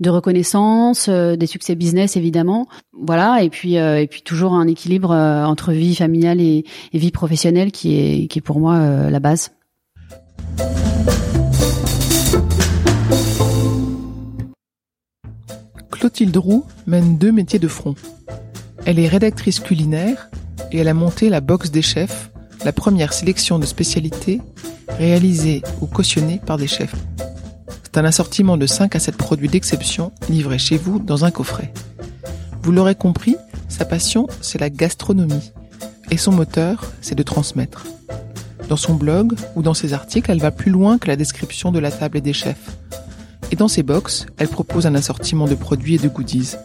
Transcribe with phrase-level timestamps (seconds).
[0.00, 4.66] de reconnaissance, euh, des succès business évidemment, voilà, et puis euh, et puis toujours un
[4.66, 9.20] équilibre entre vie familiale et, et, vie professionnelle qui est qui est pour moi la
[9.20, 9.50] base.
[15.90, 17.94] Clotilde Roux mène deux métiers de front.
[18.84, 20.28] Elle est rédactrice culinaire
[20.70, 22.30] et elle a monté la Box des chefs,
[22.64, 24.40] la première sélection de spécialités
[24.88, 26.94] réalisée ou cautionnée par des chefs.
[27.96, 31.72] Un assortiment de 5 à 7 produits d'exception livrés chez vous dans un coffret.
[32.60, 33.36] Vous l'aurez compris,
[33.68, 35.52] sa passion, c'est la gastronomie.
[36.10, 37.86] Et son moteur, c'est de transmettre.
[38.68, 41.78] Dans son blog ou dans ses articles, elle va plus loin que la description de
[41.78, 42.76] la table et des chefs.
[43.52, 46.56] Et dans ses box, elle propose un assortiment de produits et de goodies.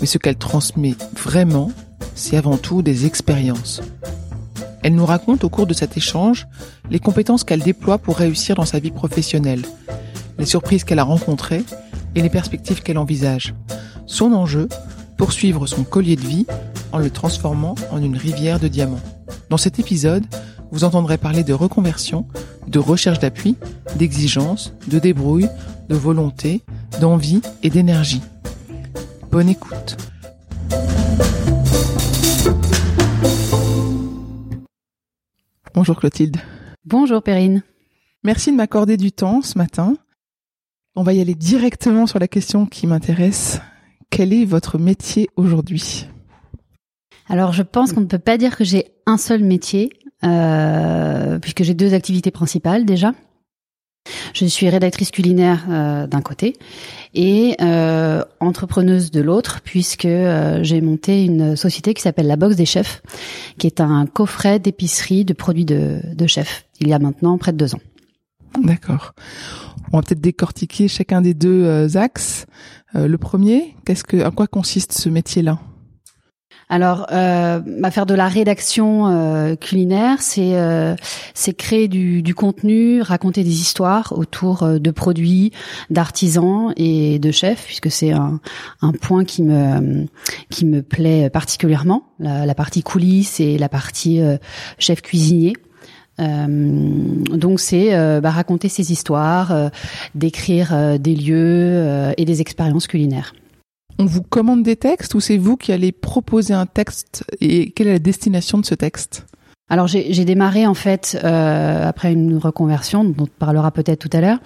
[0.00, 1.70] Mais ce qu'elle transmet vraiment,
[2.14, 3.82] c'est avant tout des expériences.
[4.82, 6.48] Elle nous raconte au cours de cet échange
[6.90, 9.62] les compétences qu'elle déploie pour réussir dans sa vie professionnelle,
[10.38, 11.64] les surprises qu'elle a rencontrées
[12.14, 13.54] et les perspectives qu'elle envisage.
[14.06, 14.68] Son enjeu,
[15.16, 16.46] poursuivre son collier de vie
[16.90, 19.00] en le transformant en une rivière de diamants.
[19.50, 20.24] Dans cet épisode,
[20.72, 22.26] vous entendrez parler de reconversion,
[22.66, 23.56] de recherche d'appui,
[23.96, 25.48] d'exigence, de débrouille,
[25.88, 26.62] de volonté,
[27.00, 28.22] d'envie et d'énergie.
[29.30, 29.96] Bonne écoute.
[35.74, 36.36] Bonjour Clotilde.
[36.84, 37.62] Bonjour Perrine.
[38.24, 39.96] Merci de m'accorder du temps ce matin.
[40.94, 43.60] On va y aller directement sur la question qui m'intéresse.
[44.10, 46.06] Quel est votre métier aujourd'hui?
[47.28, 49.90] Alors je pense qu'on ne peut pas dire que j'ai un seul métier.
[50.24, 53.12] Euh, puisque j'ai deux activités principales déjà.
[54.32, 56.56] Je suis rédactrice culinaire euh, d'un côté
[57.14, 60.08] et euh, entrepreneuse de l'autre, puisque
[60.62, 63.02] j'ai monté une société qui s'appelle La Box des Chefs,
[63.58, 66.66] qui est un coffret d'épicerie de produits de, de chefs.
[66.80, 67.80] Il y a maintenant près de deux ans.
[68.62, 69.14] D'accord.
[69.92, 72.46] On va peut-être décortiquer chacun des deux axes.
[72.94, 75.58] le premier, qu'est-ce que, à quoi consiste ce métier-là?
[76.72, 77.60] Alors, euh,
[77.90, 80.94] faire de la rédaction euh, culinaire, c'est euh,
[81.58, 85.52] créer du, contenu, raconter des histoires autour euh, de produits,
[85.90, 88.40] d'artisans et de chefs, puisque c'est un,
[89.02, 94.22] point qui me plaît particulièrement, la, la partie coulisses et la partie
[94.78, 95.52] chef cuisinier.
[96.20, 96.46] Euh,
[97.36, 97.90] donc c'est
[98.22, 99.70] bah, raconter ces histoires,
[100.14, 103.34] décrire des lieux et des expériences culinaires
[103.98, 107.88] on vous commande des textes ou c'est vous qui allez proposer un texte et quelle
[107.88, 109.26] est la destination de ce texte?
[109.72, 114.20] Alors j'ai démarré en fait euh, après une reconversion dont on parlera peut-être tout à
[114.20, 114.38] l'heure.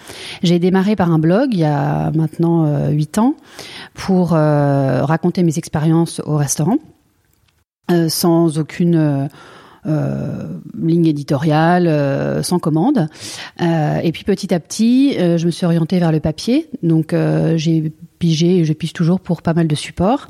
[0.45, 3.35] J'ai démarré par un blog il y a maintenant huit ans
[3.95, 6.79] pour euh, raconter mes expériences au restaurant
[7.91, 9.29] euh, sans aucune
[10.81, 13.09] ligne éditoriale, sans commande.
[13.61, 16.69] et puis petit à petit, je me suis orientée vers le papier.
[16.83, 17.15] Donc
[17.55, 20.29] j'ai pigé je pige toujours pour pas mal de supports.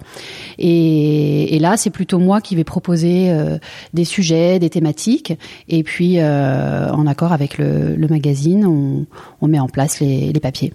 [0.58, 3.58] Et, là, c'est plutôt moi qui vais proposer euh,
[3.94, 5.32] des sujets, des thématiques.
[5.68, 10.72] Et puis, euh, en accord avec le, magazine, on, met en place les, papiers.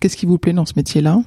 [0.00, 1.20] Qu'est-ce qui vous plaît dans ce métier-là?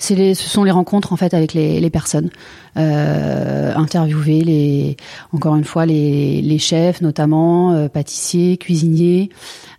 [0.00, 2.30] Ce sont les rencontres en fait avec les, personnes,
[2.76, 4.96] euh, interviewer les,
[5.32, 9.30] encore une fois les, chefs notamment, pâtissiers, cuisiniers,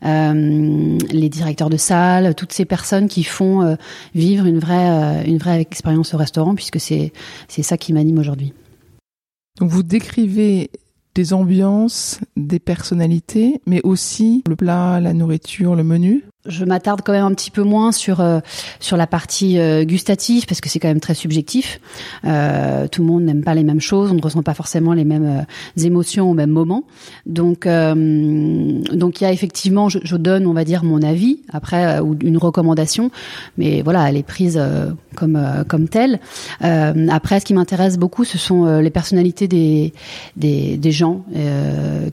[0.03, 3.75] euh, les directeurs de salle, toutes ces personnes qui font euh,
[4.15, 7.13] vivre une vraie, euh, une vraie expérience au restaurant, puisque c'est
[7.47, 8.53] c'est ça qui m'anime aujourd'hui.
[9.59, 10.71] Donc vous décrivez
[11.13, 16.23] des ambiances, des personnalités, mais aussi le plat, la nourriture, le menu?
[16.47, 18.39] Je m'attarde quand même un petit peu moins sur euh,
[18.79, 21.79] sur la partie euh, gustative parce que c'est quand même très subjectif.
[22.25, 25.03] Euh, tout le monde n'aime pas les mêmes choses, on ne ressent pas forcément les
[25.05, 25.45] mêmes
[25.77, 26.83] émotions au même moment.
[27.25, 31.99] Donc donc il y a effectivement, je, je, donne, on va dire mon avis après
[31.99, 33.11] ou une recommandation,
[33.57, 34.59] mais voilà, elle est prise
[35.15, 36.19] comme comme telle.
[36.59, 39.93] après, ce qui m'intéresse beaucoup, ce sont les personnalités des
[40.37, 41.23] des, des gens.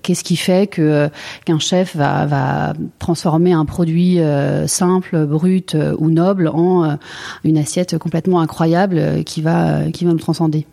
[0.02, 1.08] Qu'est-ce qui fait que
[1.44, 6.96] qu'un chef va va transformer un produit euh, simple, brute euh, ou noble en euh,
[7.44, 10.66] une assiette complètement incroyable qui va qui va me transcender.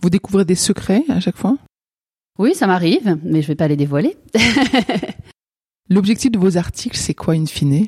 [0.00, 1.56] Vous découvrez des secrets à chaque fois?
[2.38, 4.16] Oui, ça m'arrive, mais je vais pas les dévoiler.
[5.90, 7.86] L'objectif de vos articles, c'est quoi in fine?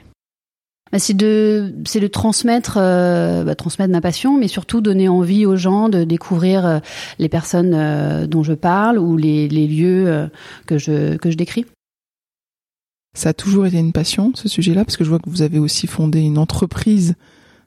[0.92, 5.56] Bah, c'est de c'est de transmettre bah, transmettre ma passion mais surtout donner envie aux
[5.56, 6.80] gens de découvrir
[7.18, 10.28] les personnes dont je parle ou les, les lieux
[10.66, 11.64] que je que je décris
[13.14, 15.58] ça a toujours été une passion, ce sujet-là, parce que je vois que vous avez
[15.58, 17.14] aussi fondé une entreprise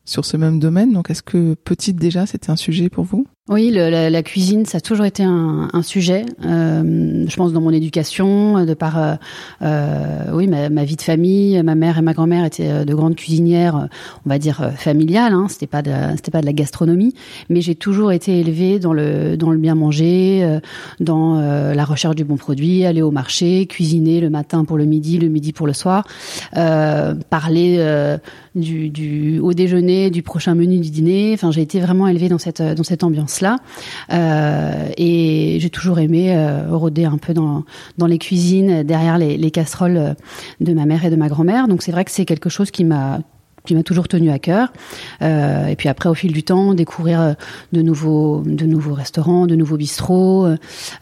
[0.05, 0.93] sur ce même domaine.
[0.93, 3.27] Donc, est-ce que petite déjà, c'était un sujet pour vous?
[3.49, 6.25] Oui, le, la, cuisine, ça a toujours été un, sujet.
[6.45, 9.15] Euh, je pense dans mon éducation, de par euh,
[9.61, 13.87] euh, oui ma, vie de famille, ma mère et ma grand-mère étaient de grandes cuisinières,
[14.25, 15.31] on va dire familiales.
[15.31, 17.13] Hein, c'était pas de c'était pas de la gastronomie,
[17.49, 20.59] mais j'ai toujours été élevée dans le dans le bien manger,
[20.99, 25.19] dans la recherche du bon produit, aller au marché, cuisiner le matin pour le midi,
[25.19, 26.03] le midi pour le soir,
[26.51, 28.17] parler
[28.55, 31.31] du, du au déjeuner, du prochain menu du dîner.
[31.33, 36.35] Enfin, j'ai été vraiment élevée dans cette dans cette ambiance euh, et j'ai toujours aimé
[36.35, 37.63] euh, rôder un peu dans,
[37.97, 40.15] dans les cuisines, derrière les, les casseroles
[40.59, 41.67] de ma mère et de ma grand-mère.
[41.67, 43.19] Donc c'est vrai que c'est quelque chose qui m'a
[43.67, 44.73] qui m'a toujours tenu à cœur.
[45.21, 47.35] Euh, et puis après, au fil du temps, découvrir
[47.73, 50.47] de nouveaux, de nouveaux restaurants, de nouveaux bistrots.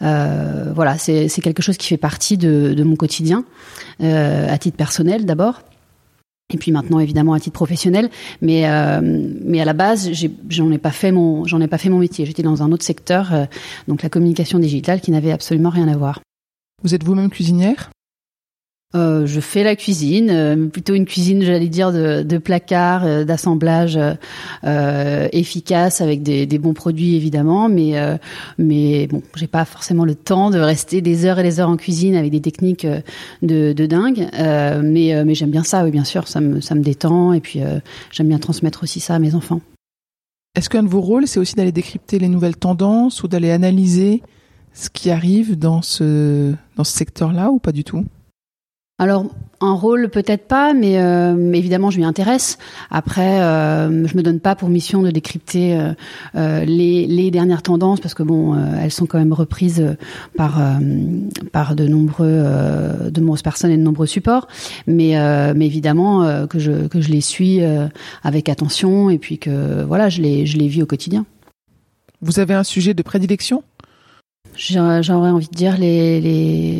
[0.01, 3.45] Euh, voilà, c'est quelque chose qui fait partie de, mon quotidien,
[4.01, 5.61] euh, à titre personnel d'abord.
[6.53, 8.09] Et puis maintenant, évidemment, à titre professionnel,
[8.41, 10.11] mais euh, mais à la base,
[10.47, 12.25] j'en ai, pas fait mon j'en ai pas fait mon métier.
[12.25, 13.45] J'étais dans un autre secteur, euh,
[13.87, 16.21] donc la communication digitale, qui n'avait absolument rien à voir.
[16.83, 17.89] Vous êtes vous-même cuisinière?
[18.95, 23.23] Euh, je fais la cuisine, euh, plutôt une cuisine, j'allais dire, de, de placard, euh,
[23.25, 23.99] d'assemblage
[25.33, 27.95] efficace avec des, bons produits évidemment, mais
[28.57, 31.75] mais bon, j'ai pas forcément le temps de rester des heures et des heures en
[31.75, 32.87] cuisine avec des techniques
[33.41, 36.81] de, de dingue, mais mais j'aime bien ça, oui bien sûr, ça me ça me
[36.81, 37.33] détend.
[37.33, 37.59] Et puis
[38.11, 39.61] j'aime bien transmettre aussi ça à mes enfants.
[40.55, 44.21] Est-ce qu'un de vos rôles, c'est aussi d'aller décrypter les nouvelles tendances ou d'aller analyser
[44.73, 48.05] ce qui arrive dans ce dans ce secteur-là ou pas du tout?
[48.97, 49.25] Alors
[49.59, 52.57] un rôle peut-être pas, mais euh, évidemment je m'y intéresse.
[52.89, 55.93] Après, euh, je me donne pas pour mission de décrypter euh,
[56.35, 59.95] euh les, dernières tendances parce que bon, euh, elles sont quand même reprises
[60.37, 60.61] par
[61.51, 62.43] par de nombreux
[63.09, 64.47] de nombreuses personnes et de nombreux supports.
[64.87, 65.15] Mais
[65.53, 67.61] mais évidemment que je que je les suis
[68.23, 71.25] avec attention et puis que voilà, je les je les vis au quotidien.
[72.21, 73.63] Vous avez un sujet de prédilection?
[74.55, 75.75] J'aurais envie de dire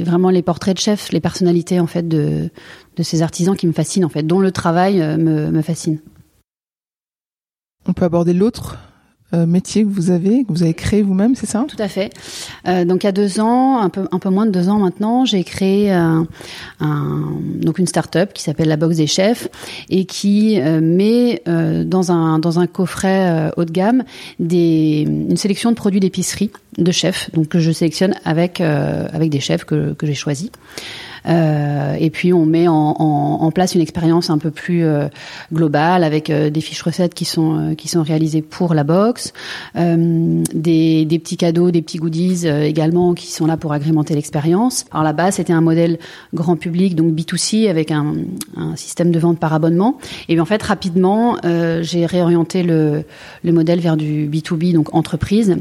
[0.06, 2.50] vraiment les portraits de chefs, les personnalités en fait de,
[3.02, 6.00] ces artisans qui me fascinent en fait, dont le travail euh, me, me fascine.
[7.88, 8.78] On peut aborder l'autre?
[9.46, 11.66] Métier que vous avez, que vous avez créé vous-même, c'est ça?
[11.68, 12.12] Tout à fait.
[12.68, 14.80] Euh, donc il y a deux ans, un peu un peu moins de deux ans
[14.80, 16.28] maintenant, j'ai créé un,
[16.80, 19.48] donc une start-up qui s'appelle la Box des chefs
[19.90, 24.04] et qui euh, met euh, dans un dans un coffret haut de gamme
[24.40, 29.40] des une sélection de produits d'épicerie de chefs, donc que je sélectionne avec avec des
[29.40, 30.50] chefs que que j'ai choisis.
[31.28, 35.08] Euh, et puis on met en, en, en place une expérience un peu plus euh,
[35.52, 39.34] globale avec euh, des fiches recettes qui sont qui sont réalisées pour la box,
[39.76, 44.86] des, des petits cadeaux, des petits goodies également qui sont là pour agrémenter l'expérience.
[44.92, 46.00] Alors là-bas, c'était un modèle
[46.34, 48.14] grand public, donc B2C avec un,
[48.56, 49.98] un système de vente par abonnement.
[50.30, 53.04] Et en fait, rapidement, j'ai réorienté le,
[53.44, 55.58] le modèle vers du B2B, donc entreprise,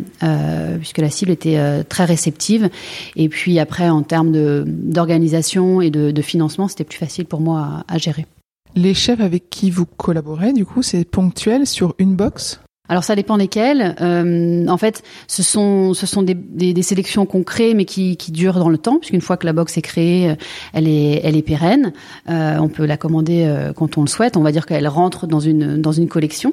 [0.79, 2.69] puisque la cible était très réceptive.
[3.17, 4.33] Et puis après, en termes
[4.65, 8.27] d'organisation et de, financement, c'était plus facile pour moi à, à gérer.
[8.75, 12.61] Les chefs avec qui vous collaborez, du coup, c'est ponctuel sur une box?
[12.87, 13.97] Alors ça dépend desquels.
[14.03, 18.19] Euh, en fait, ce sont ce sont des, des, des sélections qu'on crée, mais qui,
[18.19, 20.35] qui durent dans le temps, puisqu'une fois que la box est créée, euh,
[20.75, 21.95] elle est elle est pérenne.
[22.29, 24.37] Euh, on peut la commander euh, quand on le souhaite.
[24.37, 26.53] On va dire qu'elle rentre dans une dans une collection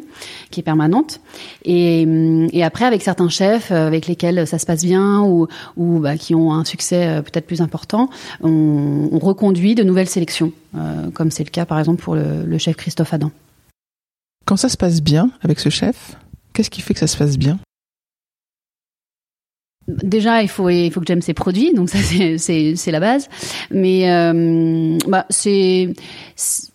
[0.51, 1.19] qui est permanente.
[1.65, 2.07] Et,
[2.53, 6.15] et après, avec certains chefs euh, avec lesquels ça se passe bien ou ou bah,
[6.15, 8.09] qui ont un succès peut-être plus important,
[8.41, 10.53] on, on, reconduit de nouvelles sélections,
[11.13, 13.31] comme c'est le cas par exemple pour le, le chef Christophe Adam.
[14.51, 16.17] Quand ça se passe bien avec ce chef,
[16.51, 17.57] qu'est-ce qui fait que ça se passe bien?
[19.87, 21.99] Déjà il faut il faut que j'aime ses produits donc ça
[22.37, 23.29] c'est la base.
[23.71, 25.93] Mais euh, bah c'est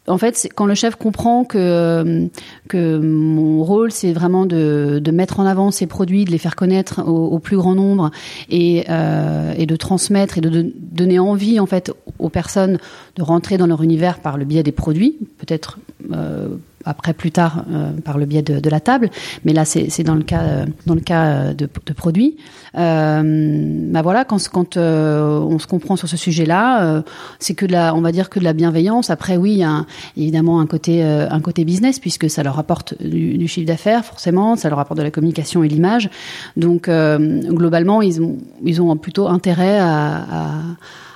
[0.07, 2.31] en fait quand le chef comprend que
[2.67, 6.57] que mon rôle c'est vraiment de de mettre en avant ses produits de les faire
[6.57, 8.11] connaître au, plus grand nombre
[8.49, 12.79] et euh, et de transmettre et de, de, donner envie en fait aux personnes
[13.17, 15.79] de rentrer dans leur univers par le biais des produits peut-être
[16.13, 16.49] euh,
[16.87, 19.11] après plus tard euh, par le biais de, de, la table,
[19.45, 22.37] mais là c'est dans le cas euh, dans le cas euh, de, de produits.
[22.77, 27.03] Euh, bah voilà, quand quand on se comprend sur ce sujet-là,
[27.39, 29.11] c'est que de la, on va dire que de la bienveillance.
[29.11, 33.49] Après oui, un, évidemment un côté un côté business puisque ça leur apporte du, du
[33.49, 36.11] chiffre d'affaires forcément, ça leur apporte de la communication et l'image.
[36.57, 40.51] Donc globalement, ils ont ils ont plutôt intérêt à, à,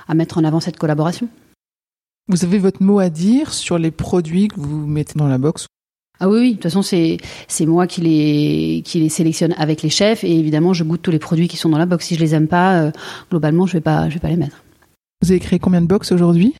[0.07, 1.27] à mettre en avant cette collaboration.
[2.31, 5.67] Vous avez votre mot à dire sur les produits que vous mettez dans la box?
[6.21, 7.17] Ah oui, oui, de toute façon, c'est,
[7.49, 11.11] c'est moi qui les, qui les sélectionne avec les chefs et évidemment, je goûte tous
[11.11, 12.05] les produits qui sont dans la box.
[12.05, 12.91] Si je les aime pas, euh,
[13.29, 14.63] globalement, je vais pas, je vais pas les mettre.
[15.21, 16.55] Vous avez créé combien de box aujourd'hui?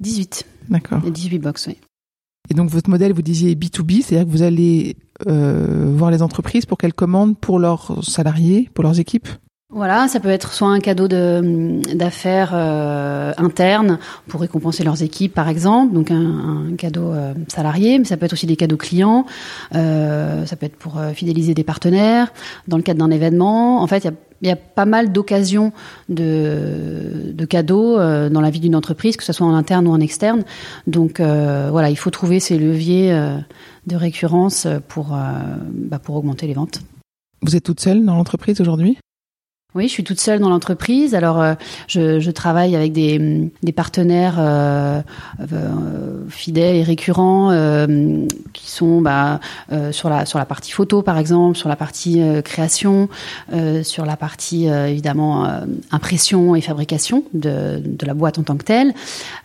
[0.00, 0.46] 18.
[0.70, 1.02] D'accord.
[1.02, 1.76] 18 box, oui.
[2.48, 6.64] Et donc, votre modèle, vous disiez B2B, c'est-à-dire que vous allez euh, voir les entreprises
[6.64, 9.28] pour qu'elles commandent pour leurs salariés, pour leurs équipes?
[9.68, 15.48] Voilà, ça peut être soit un cadeau d'affaires euh, interne pour récompenser leurs équipes, par
[15.48, 19.26] exemple, donc un, un cadeau euh, salarié, mais ça peut être aussi des cadeaux clients,
[19.74, 22.32] euh, ça peut être pour euh, fidéliser des partenaires,
[22.68, 23.82] dans le cadre d'un événement.
[23.82, 24.08] En fait, il y
[24.48, 25.72] a, y a, pas mal d'occasions
[26.08, 29.90] de, de, cadeaux euh, dans la vie d'une entreprise, que ce soit en interne ou
[29.90, 30.44] en externe.
[30.86, 33.10] Donc euh, voilà, il faut trouver ces leviers
[33.86, 36.82] de récurrence pour, bah, pour augmenter les ventes.
[37.42, 38.96] Vous êtes toute seule dans l'entreprise aujourd'hui?
[39.76, 41.14] Oui, je suis toute seule dans l'entreprise.
[41.14, 41.54] Alors, euh,
[41.86, 45.02] je, je, travaille avec des, des partenaires euh,
[45.52, 49.38] euh, fidèles et récurrents euh, qui sont bah,
[49.72, 53.10] euh, sur la sur la partie photo, par exemple, sur la partie création,
[53.82, 55.46] sur la partie évidemment
[55.90, 58.94] impression et fabrication de, de la boîte en tant que telle.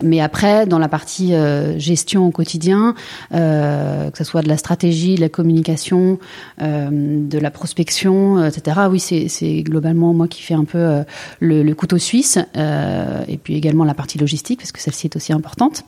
[0.01, 1.33] Mais après, dans la partie
[1.77, 2.95] gestion au quotidien,
[3.31, 6.19] que ce soit de la stratégie, de la communication,
[6.59, 8.81] de la prospection, etc.
[8.89, 11.03] Oui, c'est globalement qui fait un peu euh,
[11.39, 15.33] le, couteau suisse, euh, et puis également la partie logistique, parce que celle-ci est aussi
[15.33, 15.83] importante.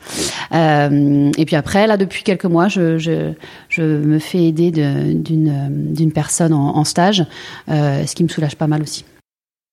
[0.53, 3.33] Euh, et puis après, là, depuis quelques mois, je,
[3.79, 7.25] me fais aider d'une personne en, stage,
[7.67, 9.05] ce qui me soulage pas mal aussi.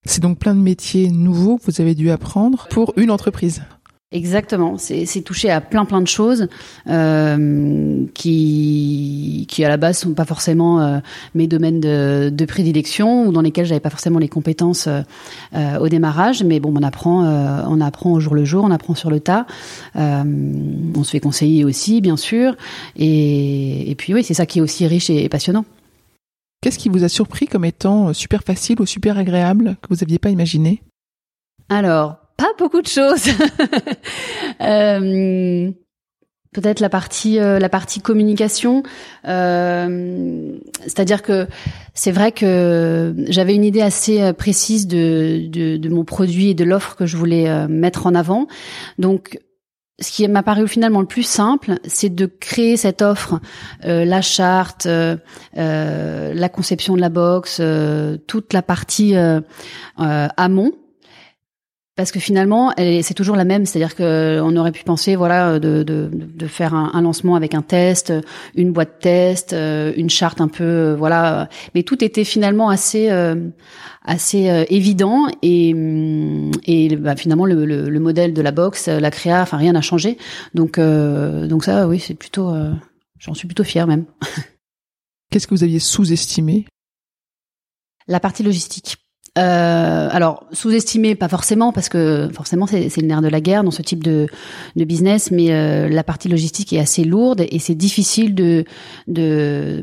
[0.07, 3.63] C'est donc plein de métiers nouveaux que vous avez dû apprendre pour une entreprise.
[4.13, 6.49] Exactement, c'est touché à plein plein de choses
[6.89, 10.99] euh, qui qui à la base sont pas forcément euh,
[11.37, 15.03] mes domaines de, de, prédilection ou dans lesquels j'avais pas forcément les compétences euh,
[15.55, 18.73] euh au démarrage, mais bon, on apprend euh, on apprend au jour le jour, on
[18.73, 19.47] apprend sur le tas,
[19.95, 20.25] euh,
[20.97, 22.57] on se fait conseiller aussi bien sûr,
[22.97, 25.65] et, et puis oui, c'est ça qui est aussi riche et, et passionnant.
[26.63, 30.19] Qu'est-ce qui vous a surpris comme étant super facile ou super agréable que vous aviez
[30.19, 30.83] pas imaginé?
[31.69, 33.29] Alors pas beaucoup de choses.
[34.61, 35.71] euh,
[36.53, 38.83] Peut-être la partie euh, la partie communication,
[39.29, 41.47] euh, c'est-à-dire que
[41.95, 46.55] c'est vrai que j'avais une idée assez euh, précise de, de, de mon produit et
[46.55, 48.49] de l'offre que je voulais mettre en avant.
[48.99, 49.39] Donc
[50.01, 53.39] ce qui m'a paru finalement le plus simple, c'est de créer cette offre,
[53.85, 54.89] la charte,
[55.55, 57.63] la conception de la box,
[58.27, 59.15] toute la partie
[59.97, 60.73] amont,
[61.97, 66.09] parce que finalement, c'est toujours la même, c'est-à-dire qu'on aurait pu penser, voilà, de, de,
[66.13, 68.13] de faire un, un, lancement avec un test,
[68.55, 73.11] une boîte test, euh, une charte un peu, euh, voilà, mais tout était finalement assez
[73.11, 73.35] euh,
[74.05, 75.75] assez évident et
[76.65, 79.83] et bah, finalement le, le, le, modèle de la box, la créa, enfin rien n'a
[79.83, 80.17] changé,
[80.55, 82.55] donc donc ça, oui, c'est plutôt,
[83.19, 84.07] j'en suis plutôt fière même.
[85.31, 86.67] Qu'est-ce que vous aviez sous-estimé?
[88.09, 88.97] La partie logistique.
[89.39, 93.71] Euh, alors sous-estimé, pas forcément, parce que forcément c'est le nerf de la guerre dans
[93.71, 94.27] ce type de,
[94.77, 98.65] business, mais euh, la partie logistique est assez lourde et c'est difficile de,
[99.07, 99.83] de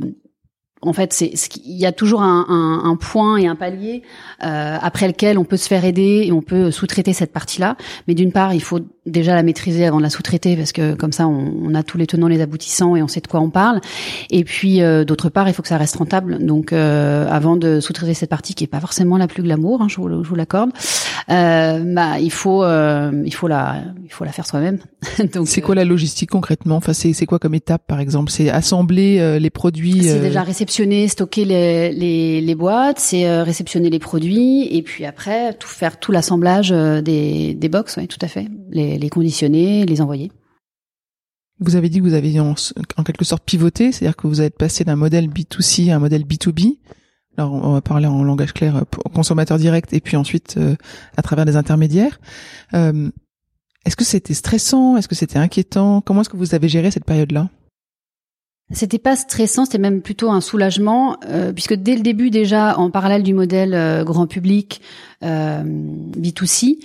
[0.81, 1.31] en fait, c'est
[1.65, 4.03] il y a toujours un, un, un, point et un palier
[4.43, 7.77] euh, après lequel on peut se faire aider et on peut sous-traiter cette partie-là.
[8.07, 11.11] Mais d'une part, il faut déjà la maîtriser avant de la sous-traiter parce que comme
[11.11, 13.49] ça, on, on, a tous les tenants, les aboutissants et on sait de quoi on
[13.49, 13.81] parle.
[14.29, 16.45] Et puis euh, d'autre part, il faut que ça reste rentable.
[16.45, 19.87] Donc, euh, avant de sous-traiter cette partie qui est pas forcément la plus glamour, hein,
[19.89, 20.71] je vous, je vous l'accorde,
[21.29, 24.79] euh, bah il faut euh, il faut la il faut la faire soi-même.
[25.33, 26.75] Donc c'est quoi la logistique concrètement?
[26.75, 28.31] Enfin, c'est c'est quoi comme étape par exemple?
[28.31, 30.03] C'est assembler les produits.
[30.03, 35.05] C'est déjà réceptionner, stocker les, les, les boîtes, c'est euh, réceptionner les produits et puis
[35.05, 39.09] après tout faire tout l'assemblage euh, des, des box, oui, tout à fait, les, les
[39.09, 40.29] conditionner, les envoyer.
[41.61, 42.53] Vous avez dit que vous avez en,
[42.97, 46.23] en quelque sorte pivoté, c'est-à-dire que vous êtes passé d'un modèle B2C à un modèle
[46.23, 46.77] B2B.
[47.37, 48.83] Alors on va parler en langage clair,
[49.15, 50.59] consommateur direct et puis ensuite
[51.15, 52.19] à travers des intermédiaires.
[52.73, 54.97] est-ce que c'était stressant?
[54.97, 56.01] Est-ce que c'était inquiétant?
[56.01, 57.49] Comment est-ce que vous avez géré cette période-là?
[58.71, 61.17] C'était pas stressant, c'était même plutôt un soulagement,
[61.55, 64.81] puisque dès le début déjà, en parallèle du modèle grand public
[65.21, 66.77] B2C,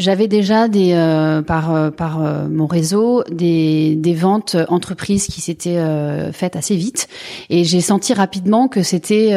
[0.00, 5.40] j'avais déjà des euh, par euh, par euh, mon réseau des des ventes entreprises qui
[5.40, 5.80] s'étaient
[6.32, 7.08] faites assez vite
[7.50, 9.28] et j'ai senti rapidement que c'était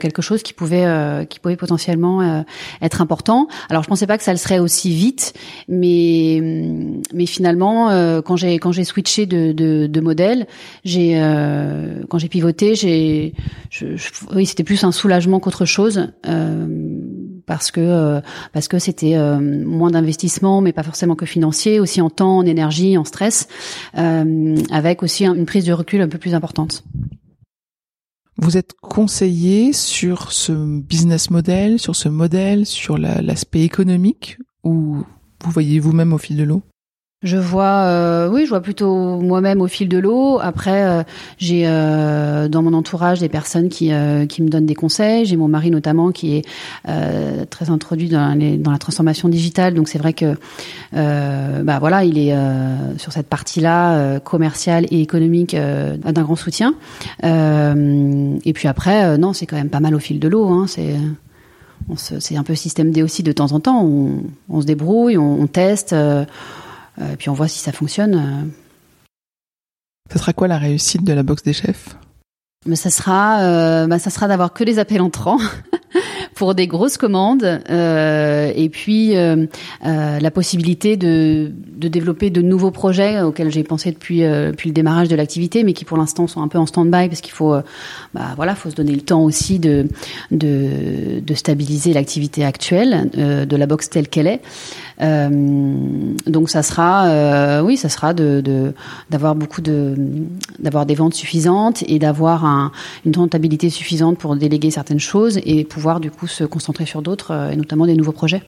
[0.00, 2.44] quelque chose qui pouvait qui pouvait potentiellement
[2.80, 3.48] être important.
[3.70, 5.32] Alors je pensais pas que ça le serait aussi vite,
[5.68, 6.40] mais
[7.12, 7.88] mais finalement
[8.22, 10.46] quand j'ai quand j'ai switché de de, de modèle,
[10.84, 11.18] j'ai
[12.08, 13.34] quand j'ai pivoté, j'ai
[14.34, 16.08] oui c'était plus un soulagement qu'autre chose
[17.46, 18.20] parce que euh,
[18.52, 22.46] parce que c'était euh, moins d'investissement, mais pas forcément que financier, aussi en temps, en
[22.46, 23.48] énergie, en stress,
[23.98, 26.84] euh, avec aussi une prise de recul un peu plus importante.
[28.38, 35.04] Vous êtes conseillé sur ce business model, sur ce modèle, sur l'aspect économique, ou
[35.44, 36.62] vous voyez vous-même au fil de l'eau?
[37.22, 40.40] Je vois, euh, oui, je vois plutôt moi-même au fil de l'eau.
[40.40, 41.02] Après, euh,
[41.38, 43.92] j'ai euh, dans mon entourage des personnes qui
[44.28, 45.24] qui me donnent des conseils.
[45.24, 46.44] J'ai mon mari notamment qui est
[47.50, 49.74] très introduit dans, dans la transformation digitale.
[49.74, 50.34] Donc c'est vrai que,
[50.92, 52.34] bah voilà, il est
[52.98, 56.74] sur cette partie-là commerciale et économique d'un grand soutien.
[57.22, 60.48] et puis après, non, c'est quand même pas mal au fil de l'eau.
[60.48, 60.94] Hein, c'est
[61.96, 63.84] c'est un peu système D aussi de temps en temps.
[63.84, 65.94] On, on se débrouille, on, on teste.
[67.00, 68.14] Euh, et puis on voit si ça fonctionne.
[68.14, 69.08] Euh.
[70.12, 71.96] Ce sera quoi la réussite de la boxe des chefs?
[72.66, 75.38] Mais ça sera, euh, bah, ça sera d'avoir que les appels entrants
[76.34, 79.46] pour des grosses commandes euh, et puis euh,
[79.84, 84.74] euh, la possibilité de, de développer de nouveaux projets auxquels j'ai pensé depuis depuis le
[84.74, 87.54] démarrage de l'activité, mais qui pour l'instant sont un peu en stand-by parce qu'il faut,
[88.14, 89.88] bah, voilà, faut se donner le temps aussi de
[90.30, 94.40] de, de stabiliser l'activité actuelle de la boxe telle qu'elle est.
[95.00, 98.72] donc ça sera, oui, ça sera de
[99.10, 99.94] d'avoir beaucoup de
[100.58, 102.72] d'avoir des ventes suffisantes et d'avoir
[103.04, 107.30] une rentabilité suffisante pour déléguer certaines choses et pouvoir du coup se concentrer sur d'autres
[107.30, 108.42] euh, et notamment des nouveaux projets.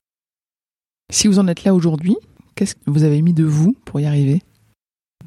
[1.12, 2.16] Si vous en êtes là aujourd'hui,
[2.54, 4.42] qu'est-ce que vous avez mis de vous pour y arriver?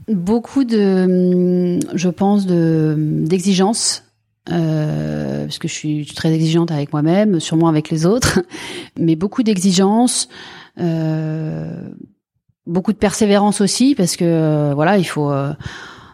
[0.08, 4.04] Beaucoup de, je pense, d'exigences
[4.50, 8.42] euh, parce que je suis très exigeante avec moi-même, sûrement avec les autres,
[8.98, 10.30] mais beaucoup d'exigences,
[10.80, 11.90] euh,
[12.66, 15.32] beaucoup de persévérance aussi, parce que voilà, il faut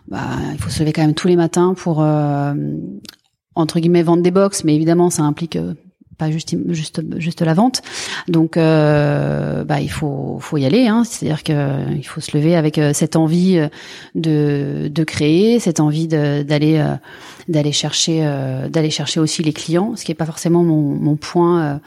[0.08, 2.54] bah, il faut se lever quand même tous les matins pour euh,
[3.56, 5.74] entre guillemets vendre des box, mais évidemment ça implique euh,
[6.24, 7.82] pas juste juste juste la vente.
[8.28, 11.04] Donc euh, bah il faut faut y aller hein.
[11.04, 13.60] c'est-à-dire que il faut se lever avec cette envie
[14.16, 16.84] de de créer, cette envie d'aller
[17.48, 18.20] d'aller chercher
[18.70, 21.80] d'aller chercher aussi les clients, ce qui est pas forcément mon mon point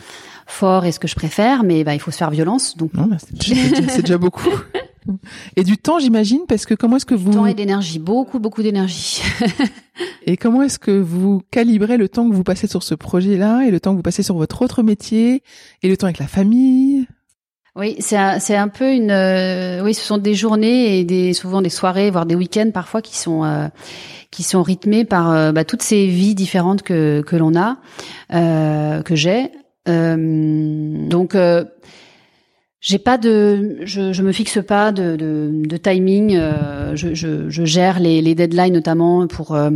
[0.46, 2.76] fort et ce que je préfère, mais bah il faut se faire violence.
[2.76, 4.50] Donc c'est déjà, déjà beaucoup.
[5.56, 7.30] Et du temps, j'imagine, parce que comment est-ce que vous...
[7.30, 9.22] Du temps et d'énergie, beaucoup, beaucoup d'énergie.
[10.26, 13.70] et comment est-ce que vous calibrez le temps que vous passez sur ce projet-là et
[13.70, 15.42] le temps que vous passez sur votre autre métier
[15.82, 17.06] et le temps avec la famille?
[17.76, 19.10] Oui, c'est un, c'est un peu une.
[19.10, 23.02] Euh, oui, ce sont des journées et des souvent des soirées, voire des week-ends parfois
[23.02, 23.68] qui sont euh,
[24.30, 27.76] qui sont rythmés par euh, bah, toutes ces vies différentes que que l'on a,
[29.02, 29.50] que j'ai.
[29.86, 31.36] donc
[32.80, 36.36] j'ai pas de, je, je me fixe pas de, de, de timing.
[36.36, 39.70] Euh, je, je, je, gère les, les deadlines notamment pour euh,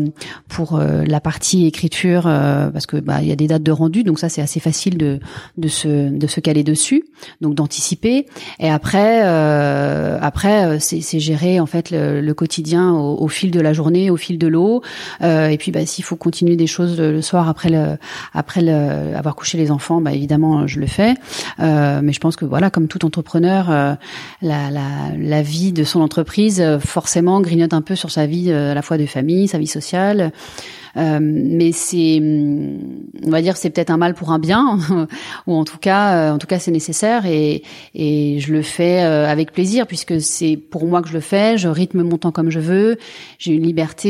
[0.49, 4.05] pour euh, la partie écriture parce que bah il y a des dates de rendu,
[4.05, 5.19] donc ça c'est assez facile de
[5.57, 7.05] de se de se caler dessus,
[7.41, 8.27] donc d'anticiper.
[8.59, 13.61] Et après après c'est, c'est gérer en fait le, le quotidien au, au, fil de
[13.61, 14.83] la journée, au fil de l'eau.
[15.23, 17.97] et puis bah s'il faut continuer des choses le, soir après le
[18.35, 21.15] après le, avoir couché les enfants, bah évidemment je le fais.
[21.59, 23.95] mais je pense que voilà comme tout entrepreneur, euh,
[24.43, 28.73] la, la, vie de son entreprise euh, forcément grignote un peu sur sa vie euh,
[28.73, 30.33] à la fois de famille, sa vie sociale.
[30.97, 32.79] Euh, mais c'est, hum,
[33.25, 34.79] on va dire, c'est peut-être un mal pour un bien,
[35.47, 37.63] ou en tout cas, euh, en tout cas, c'est nécessaire et,
[37.95, 41.59] et je le fais euh, avec plaisir puisque c'est pour moi que je le fais.
[41.59, 42.97] Je rythme mon temps comme je veux.
[43.39, 44.01] J'ai une liberté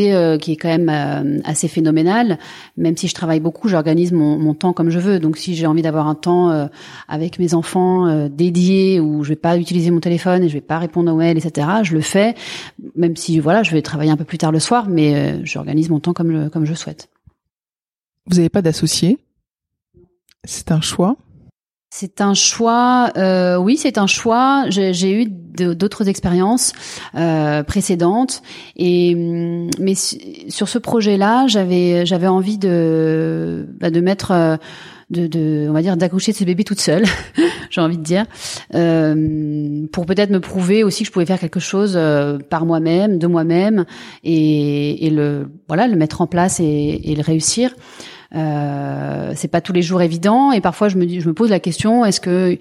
[0.40, 2.38] qui est quand même assez phénoménale.
[2.76, 5.18] Même si je travaille beaucoup, j'organise mon, mon temps comme je veux.
[5.18, 6.68] Donc, si j'ai envie d'avoir un temps
[7.08, 10.78] avec mes enfants dédié où je vais pas utiliser mon téléphone et je vais pas
[10.78, 12.34] répondre aux mails, etc., je le fais.
[12.96, 16.00] Même si voilà, je vais travailler un peu plus tard le soir, mais j'organise mon
[16.00, 17.10] temps comme comme je je souhaite.
[18.26, 19.18] Vous n'avez pas d'associé
[20.44, 21.16] C'est un choix?
[21.92, 24.66] C'est un choix, euh, oui, c'est un choix.
[24.68, 26.72] J'ai eu d'autres expériences
[27.16, 28.42] euh, précédentes,
[28.76, 34.56] et mm, mais sur ce projet-là, j'avais j'avais envie de bah, de mettre euh,
[35.10, 37.04] de, de, on va dire d'accoucher de ce bébé toute seule,
[37.70, 38.24] j'ai envie de dire,
[38.74, 43.18] euh, pour peut-être me prouver aussi que je pouvais faire quelque chose euh, par moi-même,
[43.18, 43.84] de moi-même,
[44.24, 47.74] et, et, le voilà le mettre en place et, et le réussir.
[48.34, 51.58] Euh, c'est pas tous les jours évident et parfois je me je me pose la
[51.58, 52.58] question est-ce que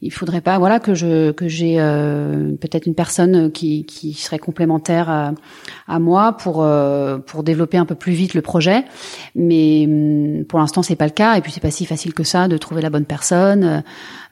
[0.00, 4.38] il faudrait pas voilà que je que j'ai euh, peut-être une personne qui, qui serait
[4.38, 5.32] complémentaire à,
[5.88, 8.84] à moi pour euh, pour développer un peu plus vite le projet.
[9.34, 11.36] Mais hum, pour l'instant c'est pas le cas.
[11.36, 13.82] Et puis c'est pas si facile que ça de trouver la bonne personne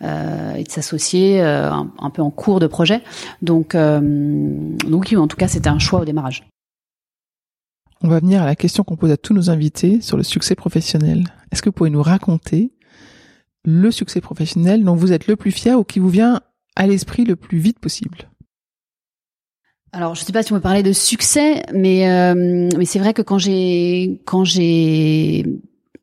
[0.03, 3.03] euh, et de s'associer euh, un, un, peu en cours de projet.
[3.43, 6.45] Donc donc en tout cas c'était un choix au démarrage.
[8.03, 10.55] On va venir à la question qu'on pose à tous nos invités sur le succès
[10.55, 11.25] professionnel.
[11.51, 12.71] Est-ce que vous pouvez nous raconter
[13.67, 16.41] le succès professionnel dont vous êtes le plus fier ou qui vous vient
[16.77, 18.31] à l'esprit le plus vite possible.
[19.93, 22.99] Alors, je ne sais pas si on peut parler de succès, mais euh, mais c'est
[22.99, 25.45] vrai que quand j'ai quand j'ai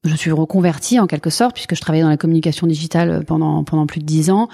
[0.04, 3.86] je suis reconvertie en quelque sorte puisque je travaillais dans la communication digitale pendant pendant
[3.86, 4.50] plus de dix ans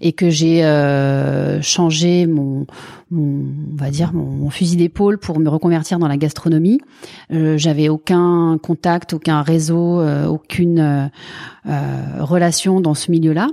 [0.00, 2.66] et que j'ai euh, changé mon,
[3.12, 6.80] mon on va dire mon, fusil d'épaule pour me reconvertir dans la gastronomie.
[7.32, 11.06] Euh, J'avais aucun contact, aucun réseau, euh, aucune euh,
[11.68, 13.46] euh, relation dans ce milieu-là.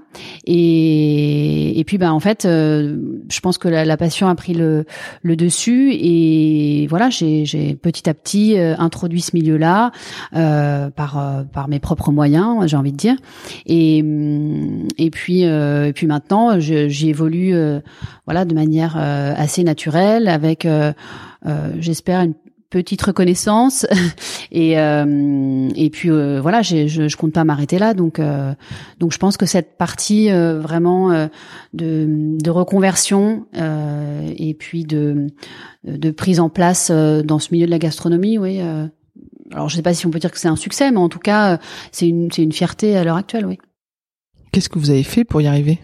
[0.45, 2.97] Et, et puis, ben en fait, euh,
[3.29, 4.85] je pense que la, la, passion a pris le,
[5.21, 5.91] le dessus.
[5.93, 7.43] Et voilà, j'ai
[7.79, 9.91] petit à petit euh, introduit ce milieu-là
[10.31, 13.15] par par mes propres moyens, j'ai envie de dire.
[13.67, 13.99] Et
[14.97, 17.53] et puis et puis maintenant, j'y évolue
[18.25, 20.67] voilà de manière assez naturelle avec
[21.79, 22.33] j'espère une
[22.69, 23.85] petite reconnaissance.
[24.51, 27.93] Et euh, et puis euh, voilà je, je compte pas m'arrêter là.
[27.93, 28.53] Donc euh,
[28.99, 31.27] donc je pense que cette partie vraiment
[31.73, 32.07] de,
[32.39, 35.27] de reconversion et puis de
[35.83, 38.59] de prise en place dans ce milieu de la gastronomie oui
[39.51, 41.19] alors je sais pas si on peut dire que c'est un succès mais en tout
[41.19, 41.59] cas
[41.91, 43.59] c'est une c'est une fierté à l'heure actuelle oui.
[44.51, 45.79] Qu'est-ce que vous avez fait pour y arriver?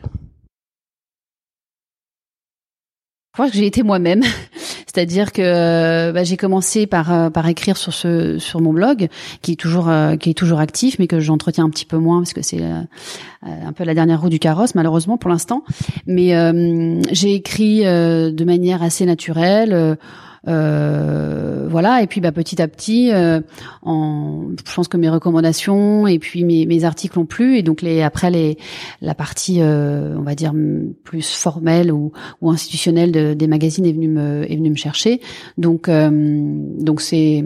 [3.35, 4.21] Crois que j'ai été moi-même
[4.95, 9.09] c'est-à-dire que euh, bah, j'ai commencé par euh, par écrire sur ce sur mon blog
[9.41, 12.19] qui est toujours euh, qui est toujours actif, mais que j'entretiens un petit peu moins
[12.19, 12.61] parce que c'est
[13.43, 15.63] un peu la dernière roue du carrosse malheureusement pour l'instant.
[16.07, 16.33] Mais
[17.11, 19.97] j'ai écrit de manière assez naturelle
[20.47, 22.01] euh, voilà.
[22.01, 23.41] Et puis bah, petit à petit, euh,
[23.81, 27.57] en, je pense que mes recommandations et puis mes, mes articles ont plu.
[27.57, 28.57] Et donc les après les
[29.01, 30.53] la partie, euh, on va dire
[31.03, 35.21] plus formelle ou, ou institutionnelle de, des magazines est venue me est venue me chercher.
[35.57, 37.43] Donc donc c'est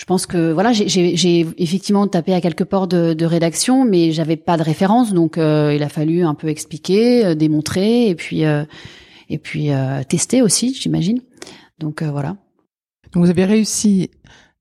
[0.00, 4.36] je pense que voilà, j'ai effectivement tapé à quelques ports de, de rédaction, mais j'avais
[4.36, 8.64] pas de référence, donc euh, il a fallu un peu expliquer, démontrer, et puis euh,
[9.28, 9.68] et puis
[10.08, 11.20] tester aussi, j'imagine.
[11.80, 12.36] Donc euh, voilà.
[13.12, 14.10] Donc vous avez réussi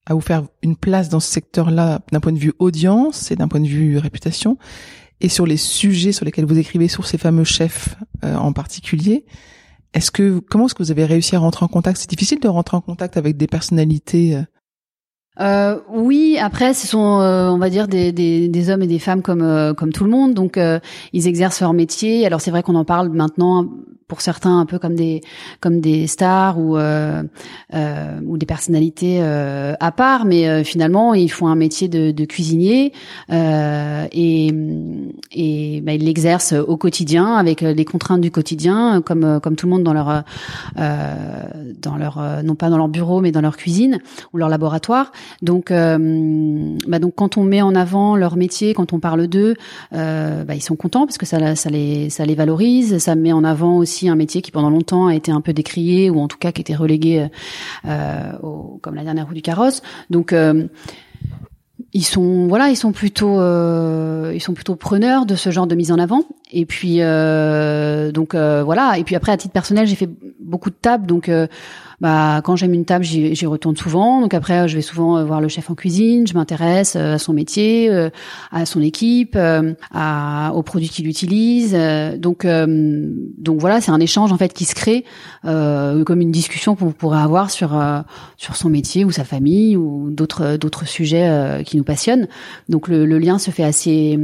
[0.07, 3.47] à vous faire une place dans ce secteur-là d'un point de vue audience et d'un
[3.47, 4.57] point de vue réputation,
[5.21, 9.25] et sur les sujets sur lesquels vous écrivez, sur ces fameux chefs euh, en particulier.
[9.93, 11.99] Est-ce que comment est-ce que vous avez réussi à rentrer en contact?
[11.99, 14.35] C'est difficile de rentrer en contact avec des personnalités.
[14.35, 14.41] Euh,
[15.41, 19.21] euh oui, après, ce sont, on va dire, des, des, des, hommes et des femmes
[19.21, 20.59] comme comme tout le monde, donc
[21.13, 22.25] ils exercent leur métier.
[22.25, 23.67] Alors c'est vrai qu'on en parle maintenant
[24.09, 25.21] pour certains un peu comme des
[25.61, 27.23] comme des stars ou euh,
[27.73, 32.11] euh, ou des personnalités euh, à part, mais euh, finalement ils font un métier de,
[32.11, 32.91] de cuisinier
[33.31, 34.51] euh, et
[35.31, 39.71] et bah, ils l'exercent au quotidien avec les contraintes du quotidien, comme comme tout le
[39.71, 40.23] monde dans leur
[40.75, 43.99] dans leur non pas dans leur bureau mais dans leur cuisine
[44.33, 45.11] ou leur laboratoire.
[45.43, 49.53] Donc bah, donc quand on met en avant leur métier, quand on parle d'eux,
[49.91, 53.43] bah, ils sont contents parce que ça ça les ça les valorise, ça met en
[53.43, 56.37] avant aussi un métier qui pendant longtemps a été un peu décrié ou en tout
[56.37, 57.27] cas qui était relégué
[57.85, 59.81] euh, au, comme la dernière roue du carrosse.
[60.09, 60.67] Donc euh,
[61.93, 65.75] ils sont voilà ils sont plutôt euh, ils sont plutôt preneurs de ce genre de
[65.75, 66.23] mise en avant.
[66.51, 68.97] Et puis euh, donc euh, voilà.
[68.97, 70.09] Et puis après à titre personnel j'ai fait
[70.39, 71.07] beaucoup de tables.
[71.07, 71.47] Donc euh,
[72.01, 74.21] bah quand j'aime une table, j'y retourne souvent.
[74.21, 77.19] Donc après, je vais souvent euh, voir le chef en cuisine, je m'intéresse euh, à
[77.19, 78.09] son métier, euh,
[78.51, 81.77] à son équipe, à, aux produits qu'il utilise.
[82.17, 85.03] Donc donc voilà, c'est un échange en fait qui se crée
[85.43, 87.79] comme une discussion qu'on pourrait avoir sur
[88.37, 92.27] sur son métier ou sa famille ou d'autres d'autres sujets qui nous passionnent.
[92.69, 94.17] Donc le, le lien se fait assez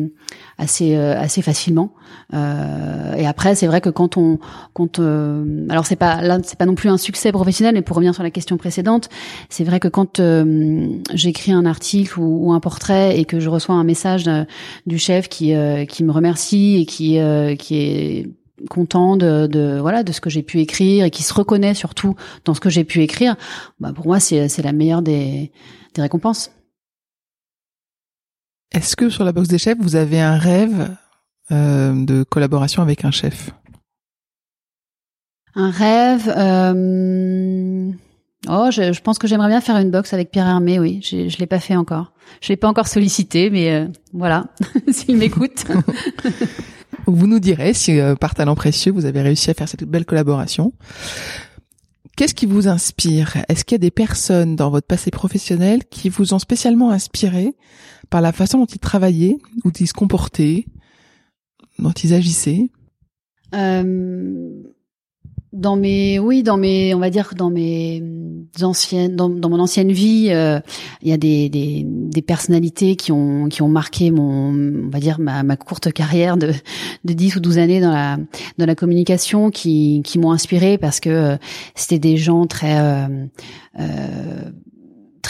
[0.57, 1.91] assez euh, assez facilement.
[2.33, 4.39] Euh, et après, c'est vrai que quand on
[4.73, 7.75] quand euh, alors c'est pas là c'est pas non plus un succès professionnel professionnelle.
[7.75, 9.10] Mais pour revenir sur la question précédente,
[9.49, 10.21] c'est vrai que quand
[11.13, 14.30] j'écris un article ou, un portrait et que je reçois un message
[14.86, 15.54] du chef qui
[15.89, 17.19] qui me remercie et qui
[17.60, 18.30] qui est
[18.69, 22.15] content de, de, voilà de ce que j'ai pu écrire et qui se reconnaît surtout
[22.45, 23.36] dans ce que j'ai pu écrire,
[23.80, 25.51] bah pour moi c'est c'est la meilleure des
[25.93, 26.51] des récompenses.
[28.71, 30.95] Est-ce que sur la boxe des chefs vous avez un rêve
[31.51, 33.51] euh, de collaboration avec un chef?
[35.55, 36.33] Un rêve.
[36.35, 37.91] Euh...
[38.47, 40.79] Oh, je, je, pense que j'aimerais bien faire une boxe avec Pierre Hermé.
[40.79, 42.11] Oui, je, je l'ai pas fait encore.
[42.41, 44.45] Je l'ai pas encore sollicité, mais euh, voilà,
[44.89, 45.65] s'il m'écoute.
[47.07, 50.05] Vous nous direz si euh, par talent précieux vous avez réussi à faire cette belle
[50.05, 50.73] collaboration.
[52.15, 53.37] Qu'est-ce qui vous inspire?
[53.49, 57.53] Est-ce qu'il y a des personnes dans votre passé professionnel qui vous ont spécialement inspiré
[58.09, 60.65] par la façon dont ils travaillaient, dont ils se comportaient,
[61.77, 62.69] dont ils agissaient?
[63.53, 64.63] Euh,
[65.55, 68.03] dans mes oui dans mes on va dire dans mes
[68.61, 70.59] anciennes dans, mon ancienne vie euh,
[71.01, 74.99] il y a des, des, des personnalités qui ont qui ont marqué mon on va
[74.99, 76.51] dire ma, ma courte carrière de
[77.05, 78.17] de 10 ou 12 années dans la
[78.57, 81.37] dans la communication qui qui m'ont inspiré parce que euh,
[81.73, 83.07] c'était des gens très euh,
[83.79, 84.51] euh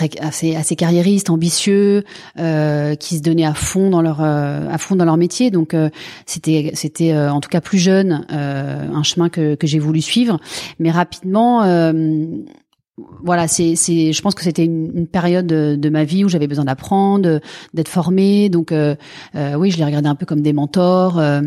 [0.02, 2.04] assez assez carriéristes, ambitieux,
[2.40, 5.52] euh, qui se donnaient à fond dans leur euh, à fond dans leur métier.
[5.52, 5.90] Donc euh,
[6.26, 10.40] c'était c'était en tout cas plus jeune un chemin que que j'ai voulu suivre,
[10.80, 11.64] mais rapidement
[12.98, 16.30] voilà, c'est, c'est, je pense que c'était une, une période de, de, ma vie où
[16.30, 17.42] j'avais besoin d'apprendre,
[17.74, 18.48] d'être formée.
[18.48, 18.96] Donc, euh,
[19.36, 21.42] euh, oui, je les regardais un peu comme des mentors euh,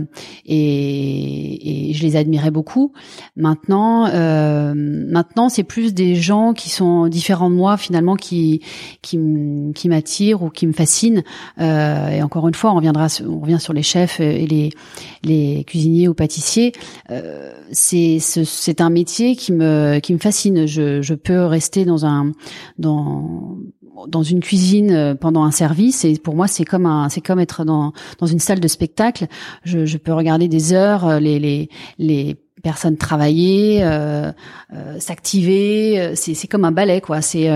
[0.44, 2.92] et, et, je les admirais beaucoup.
[3.34, 8.60] Maintenant, euh, maintenant, c'est plus des gens qui sont différents de moi finalement, qui
[9.00, 9.18] qui,
[9.74, 11.22] qui m'attirent ou qui me fascinent.
[11.60, 14.70] Euh, et encore une fois, on reviendra, on revient sur les chefs et les
[15.24, 16.72] les cuisiniers ou pâtissiers.
[17.72, 20.66] c'est, c'est un métier qui me qui me fascine.
[20.66, 22.32] Je, je peux rester dans un
[22.78, 23.58] dans
[24.06, 27.40] dans une cuisine euh, pendant un service et pour moi c'est comme un c'est comme
[27.40, 29.26] être dans dans une salle de spectacle
[29.64, 34.32] je, je peux regarder des heures euh, les les les personnes travailler, euh,
[34.74, 36.12] euh, s'activer.
[36.14, 37.22] C'est, c'est comme un ballet, quoi.
[37.22, 37.48] C'est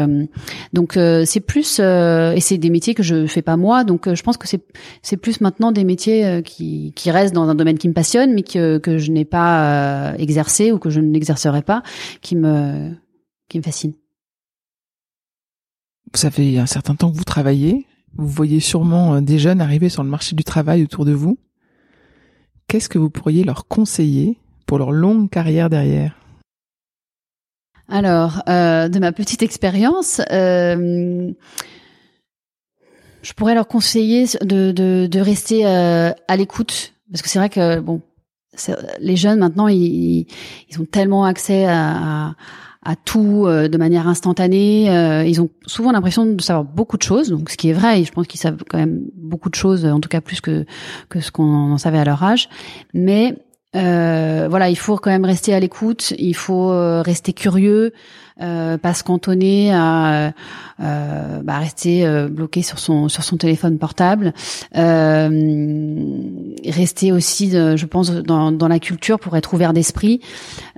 [0.72, 3.84] donc c'est plus et c'est des métiers que je fais pas moi.
[3.84, 4.62] Donc je pense que c'est
[5.02, 8.42] c'est plus maintenant des métiers qui qui restent dans un domaine qui me passionne, mais
[8.42, 11.82] que que je n'ai pas exercé ou que je n'exercerai pas,
[12.20, 12.92] qui me
[13.52, 13.92] qui me fascine.
[16.12, 17.86] Vous savez un certain temps que vous travaillez.
[18.16, 21.38] Vous voyez sûrement euh, des jeunes arriver sur le marché du travail autour de vous.
[22.66, 26.16] Qu'est-ce que vous pourriez leur conseiller pour leur longue carrière derrière?
[27.88, 31.30] Alors, euh, de ma petite expérience, euh,
[33.22, 36.94] je pourrais leur conseiller de, de, de rester à l'écoute.
[37.10, 38.00] Parce que c'est vrai que, bon,
[38.98, 40.26] les jeunes maintenant, ils,
[40.70, 42.34] ils ont tellement accès à
[42.71, 42.71] à
[43.04, 44.90] tout euh, de manière instantanée.
[44.90, 48.02] Euh, ils ont souvent l'impression de savoir beaucoup de choses, donc ce qui est vrai.
[48.04, 50.64] Je pense qu'ils savent quand même beaucoup de choses, en tout cas plus que
[51.08, 52.48] que ce qu'on en savait à leur âge.
[52.92, 53.36] Mais
[53.76, 56.70] euh, voilà, il faut quand même rester à l'écoute, il faut
[57.02, 57.92] rester curieux,
[58.40, 60.32] euh, pas se cantonner à
[60.82, 64.32] euh, bah, rester euh, bloqué sur son sur son téléphone portable,
[64.76, 65.28] euh,
[66.66, 70.20] rester aussi, je pense, dans, dans la culture pour être ouvert d'esprit,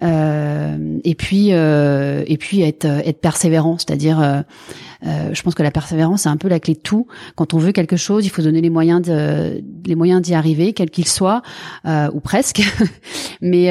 [0.02, 4.44] et puis et puis être être persévérant, c'est-à-dire
[5.02, 7.06] je pense que la persévérance c'est un peu la clé de tout.
[7.36, 10.90] Quand on veut quelque chose, il faut donner les moyens les moyens d'y arriver, quel
[10.90, 11.42] qu'il soit,
[11.86, 12.62] ou presque.
[13.40, 13.70] mais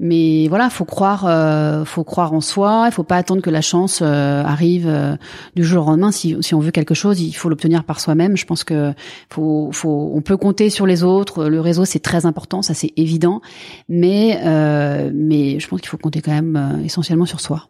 [0.00, 4.00] mais voilà, faut croire, faut croire en soi il faut pas attendre que la chance
[4.02, 5.16] euh, arrive euh,
[5.54, 6.12] du jour au lendemain.
[6.12, 8.36] Si, on veut quelque chose, il faut l'obtenir par soi-même.
[8.36, 8.92] Je pense que
[9.36, 11.46] on peut compter sur les autres.
[11.46, 13.40] Le réseau c'est très important, ça c'est évident.
[13.88, 17.68] Mais, euh, je pense qu'il faut compter quand même essentiellement sur soi.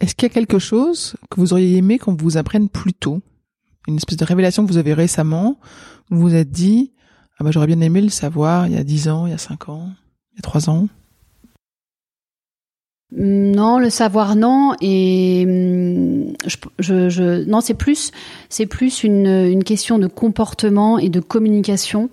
[0.00, 3.22] Est-ce qu'il y a quelque chose que vous auriez aimé qu'on vous apprenne plus tôt?
[3.86, 5.58] Une espèce de révélation que vous avez récemment,
[6.10, 6.92] vous vous êtes dit,
[7.38, 9.38] ah bah j'aurais bien aimé le savoir il y a 10 ans, il y a
[9.38, 9.90] 5 ans,
[10.32, 10.88] il y a 3 ans?
[13.16, 14.74] Non, le savoir non.
[14.80, 16.34] Et hum,
[16.78, 18.10] je, je, non c'est plus
[18.48, 22.10] c'est plus une, une question de comportement et de communication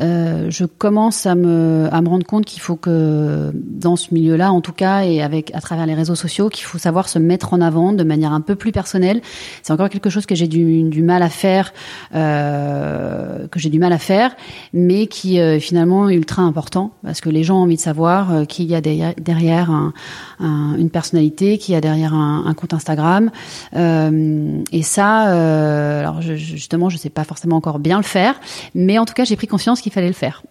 [0.00, 4.52] euh, je commence à me, à me rendre compte qu'il faut que dans ce milieu-là,
[4.52, 7.52] en tout cas, et avec à travers les réseaux sociaux, qu'il faut savoir se mettre
[7.52, 9.20] en avant de manière un peu plus personnelle.
[9.62, 11.72] C'est encore quelque chose que j'ai du, du mal à faire,
[12.14, 14.34] euh, que j'ai du mal à faire,
[14.72, 18.32] mais qui euh, finalement est ultra important parce que les gens ont envie de savoir
[18.32, 19.92] euh, qu'il y a derrière, un,
[20.40, 23.30] un, une personnalité, qu'il y a derrière un, un compte Instagram.
[23.76, 28.34] Euh, et ça, alors je, justement, je sais pas forcément encore bien le faire,
[28.74, 30.42] mais en tout cas, j'ai pris conscience qu'il fallait le faire.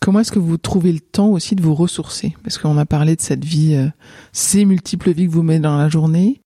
[0.00, 2.34] Comment est-ce que vous trouvez le temps aussi de vous ressourcer?
[2.42, 3.88] Parce qu'on a parlé de cette vie, euh,
[4.32, 6.40] ces multiples vies que vous mettez dans la journée.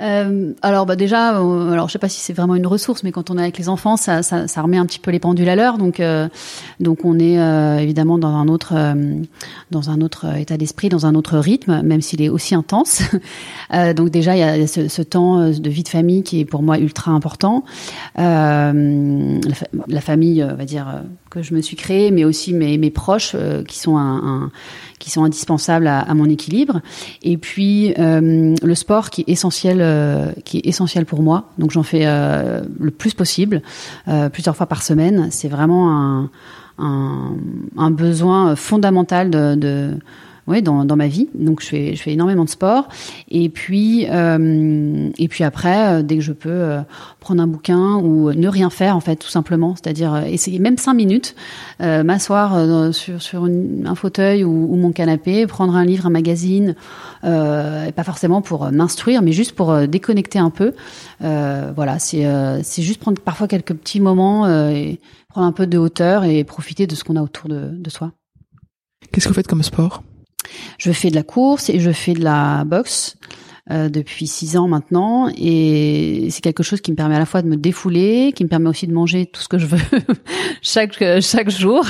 [0.00, 3.12] Euh, alors bah déjà, euh, alors je sais pas si c'est vraiment une ressource, mais
[3.12, 5.48] quand on est avec les enfants, ça, ça, ça remet un petit peu les pendules
[5.48, 5.78] à l'heure.
[5.78, 6.28] Donc euh,
[6.80, 9.22] donc on est euh, évidemment dans un autre euh,
[9.70, 13.02] dans un autre état d'esprit, dans un autre rythme, même s'il est aussi intense.
[13.96, 16.62] donc déjà il y a ce, ce, temps de vie de famille qui est pour
[16.62, 17.64] moi ultra important.
[18.16, 20.86] La, la, famille, on va dire
[21.30, 23.36] que je me suis créée, mais aussi mes, mes proches
[23.66, 24.50] qui sont un, un
[24.98, 26.80] qui sont indispensables à, à, mon équilibre.
[27.22, 31.50] Et puis euh, le sport qui est essentiel, euh, qui est essentiel pour moi.
[31.58, 33.62] Donc j'en fais euh, le plus possible,
[34.08, 35.28] euh, plusieurs fois par semaine.
[35.30, 36.30] C'est vraiment un,
[36.78, 37.36] un,
[37.76, 39.94] un, besoin fondamental de, de
[40.46, 41.28] oui, dans, dans ma vie.
[41.34, 42.88] Donc je fais, je fais énormément de sport.
[43.28, 46.80] Et puis, euh, et puis après, euh, dès que je peux euh,
[47.20, 50.78] prendre un bouquin ou ne rien faire en fait, tout simplement, c'est-à-dire euh, essayer même
[50.78, 51.34] cinq minutes,
[51.80, 56.10] euh, m'asseoir sur sur une, un fauteuil ou, ou, mon canapé, prendre un livre, un
[56.10, 56.74] magazine,
[57.24, 60.74] et pas forcément pour m'instruire, mais juste pour déconnecter un peu.
[61.20, 62.24] voilà, c'est
[62.62, 66.86] c'est juste prendre parfois quelques petits moments et prendre un peu de hauteur et profiter
[66.86, 68.12] de ce qu'on a autour de, de soi.
[69.12, 70.02] Qu'est-ce que vous faites comme sport?
[70.78, 73.16] Je fais de la course et je fais de la boxe.
[73.68, 77.42] Euh, depuis six ans maintenant et c'est quelque chose qui me permet à la fois
[77.42, 79.80] de me défouler, qui me permet aussi de manger tout ce que je veux
[80.62, 81.84] chaque chaque jour.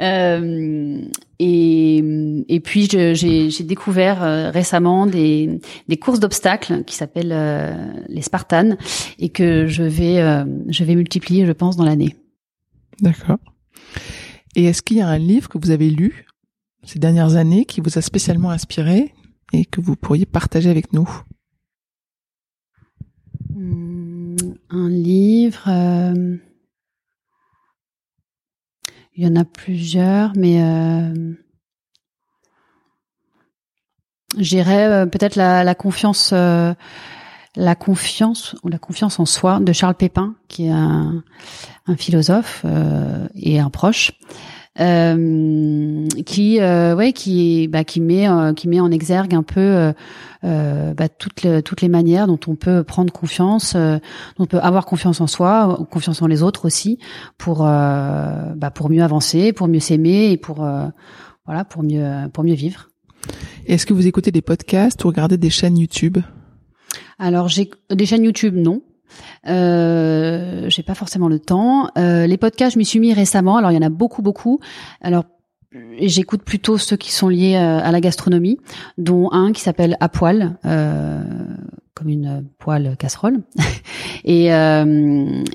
[0.00, 1.00] Euh,
[1.38, 2.02] et,
[2.48, 8.76] et puis j'ai découvert euh, récemment des, des courses d'obstacles qui s'appellent euh, les Spartans
[9.18, 12.16] et que je vais euh, je vais multiplier je pense dans l'année.
[13.00, 13.38] D'accord.
[14.54, 16.25] Et est-ce qu'il y a un livre que vous avez lu
[16.86, 19.12] ces dernières années qui vous a spécialement inspiré
[19.52, 21.08] et que vous pourriez partager avec nous
[23.50, 24.36] hmm,
[24.70, 25.64] Un livre.
[25.68, 26.36] Euh...
[29.14, 31.34] Il y en a plusieurs, mais euh...
[34.38, 40.36] j'irais euh, peut-être la, confiance, la confiance ou la confiance en soi de Charles Pépin,
[40.48, 41.24] qui est un,
[41.96, 42.64] philosophe
[43.34, 44.12] et un proche
[44.80, 49.92] euh, qui euh, ouais qui bah, qui met euh, qui met en exergue un peu
[50.44, 54.00] euh, bah, toutes les, toutes les manières dont on peut prendre confiance, dont
[54.38, 56.98] on peut avoir confiance en soi, confiance en les autres aussi,
[57.38, 60.56] pour bah, pour mieux avancer, pour mieux s'aimer et pour
[61.46, 62.88] voilà pour mieux pour mieux vivre.
[63.66, 66.18] Est-ce que vous écoutez des podcasts ou regardez des chaînes YouTube?
[67.18, 68.82] Alors j'ai des chaînes YouTube non.
[69.46, 71.88] Euh, j'ai pas forcément le temps.
[71.98, 73.56] Euh, les podcasts, je m'y suis mis récemment.
[73.56, 74.60] Alors il y en a beaucoup, beaucoup.
[75.00, 75.24] Alors
[76.00, 78.58] j'écoute plutôt ceux qui sont liés euh, à la gastronomie,
[78.98, 80.58] dont un qui s'appelle À poil.
[80.64, 81.22] Euh,
[81.94, 83.42] comme une poêle casserole
[84.24, 84.50] et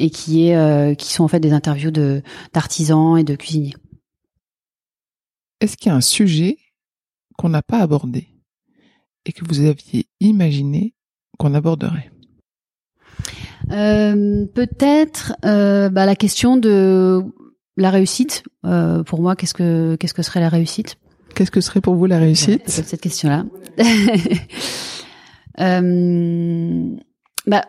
[0.10, 0.54] qui
[1.14, 1.92] sont en fait des interviews
[2.52, 3.76] d'artisans et de cuisiniers.
[5.60, 6.58] Est-ce qu'il y a un sujet
[7.38, 8.28] qu'on n'a pas abordé
[9.26, 10.96] et que vous aviez imaginé
[11.38, 12.12] qu'on aborderait?
[13.72, 17.24] Peut-être euh, bah, la question de
[17.78, 18.44] la réussite.
[18.66, 20.98] Euh, pour moi, qu'est-ce que qu'est-ce que serait la réussite?
[21.36, 22.62] Qu'est-ce que serait pour vous la réussite?
[22.62, 23.46] ouais, Cette question-là.
[25.60, 26.96] euh,
[27.48, 27.66] bah,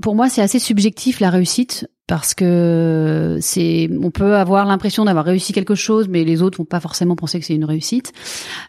[0.00, 5.24] pour moi, c'est assez subjectif la réussite parce que c'est, on peut avoir l'impression d'avoir
[5.24, 8.12] réussi quelque chose, mais les autres vont pas forcément penser que c'est une réussite,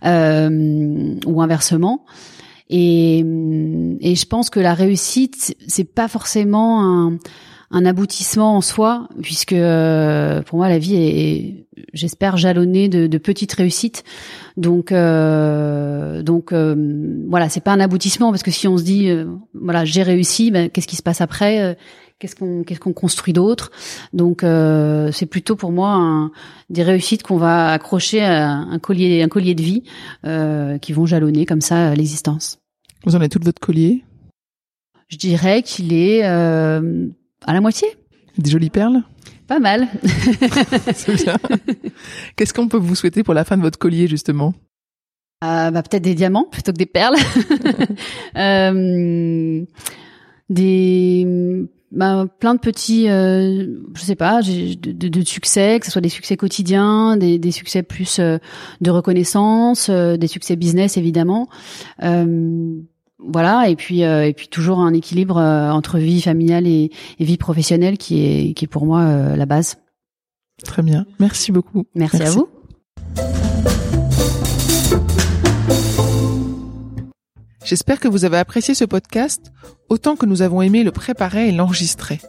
[0.05, 2.05] euh, ou inversement.
[2.69, 7.17] Et, et je pense que la réussite, c'est pas forcément un,
[7.71, 13.17] un, aboutissement en soi, puisque euh, pour moi la vie est, j'espère, jalonnée de, de,
[13.17, 14.03] petites réussites.
[14.57, 16.75] Donc, euh, donc euh,
[17.29, 20.51] voilà, c'est pas un aboutissement parce que si on se dit, euh, voilà, j'ai réussi,
[20.51, 21.73] ben, qu'est-ce qui se passe après euh,
[22.23, 23.69] Qu'est-ce qu'on qu'est-ce qu'on construit d'autre
[24.13, 26.31] Donc euh, c'est plutôt pour moi un,
[26.69, 29.83] des réussites qu'on va accrocher à un collier un collier de vie
[30.25, 32.59] euh, qui vont jalonner comme ça l'existence.
[33.03, 34.05] Vous en avez tout votre collier?
[35.09, 37.09] Je dirais qu'il est euh,
[37.45, 37.89] à la moitié.
[38.37, 39.03] Des jolies perles?
[39.47, 39.89] Pas mal.
[40.95, 41.35] C'est bien.
[42.37, 44.53] Qu'est-ce qu'on peut vous souhaiter pour la fin de votre collier, justement?
[45.43, 47.17] Euh, bah, Peut-être des diamants plutôt que des perles.
[48.37, 49.65] euh,
[50.49, 55.91] des bah, plein de petits, euh, je sais pas, de, de, de, succès, que ce
[55.91, 58.39] soit des succès quotidiens, des, des succès plus euh,
[58.81, 61.49] de reconnaissance, euh, des succès business évidemment.
[62.01, 62.75] Euh,
[63.19, 67.25] voilà, et puis euh, et puis toujours un équilibre euh, entre vie familiale et, et,
[67.25, 69.77] vie professionnelle qui est qui est pour moi euh, la base.
[70.63, 71.85] Très bien, merci beaucoup.
[71.95, 72.37] Merci, merci.
[72.37, 72.49] à vous.
[77.63, 79.53] J'espère que vous avez apprécié ce podcast
[79.87, 82.19] autant que nous avons aimé le préparer et l'enregistrer.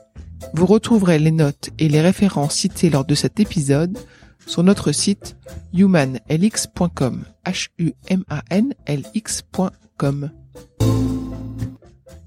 [0.53, 3.99] Vous retrouverez les notes et les références citées lors de cet épisode
[4.47, 5.37] sur notre site
[5.72, 7.24] humanlx.com.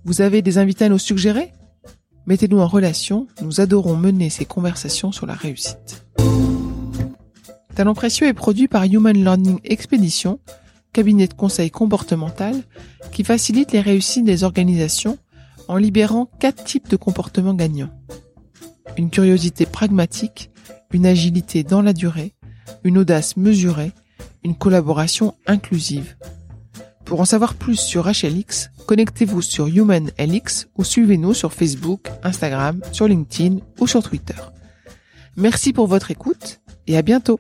[0.04, 1.54] Vous avez des invités à nous suggérer?
[2.26, 6.06] Mettez-nous en relation, nous adorons mener ces conversations sur la réussite.
[7.74, 10.40] Talent précieux est produit par Human Learning Expedition,
[10.94, 12.56] cabinet de conseil comportemental
[13.12, 15.18] qui facilite les réussites des organisations
[15.68, 17.92] en libérant quatre types de comportements gagnants.
[18.98, 20.50] Une curiosité pragmatique,
[20.92, 22.34] une agilité dans la durée,
[22.84, 23.92] une audace mesurée,
[24.44, 26.16] une collaboration inclusive.
[27.06, 33.08] Pour en savoir plus sur HLX, connectez-vous sur HumanLX ou suivez-nous sur Facebook, Instagram, sur
[33.08, 34.36] LinkedIn ou sur Twitter.
[35.36, 37.40] Merci pour votre écoute et à bientôt